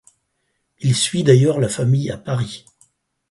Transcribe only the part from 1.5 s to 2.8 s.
la famille à Paris.